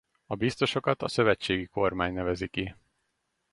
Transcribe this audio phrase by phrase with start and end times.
[0.25, 2.73] A biztosokat a szövetségi kormány nevezi ki.